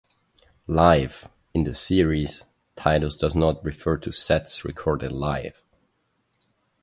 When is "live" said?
0.65-1.29, 5.11-5.61